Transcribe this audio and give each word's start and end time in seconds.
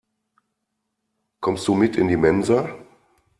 Kommst 1.41 1.67
du 1.67 1.75
mit 1.75 1.95
in 1.95 2.07
die 2.07 2.17
Mensa? 2.17 2.73